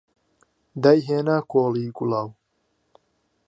دایهێنا 0.81 1.37
کۆڵی 1.51 1.87
گڵاو 1.97 2.29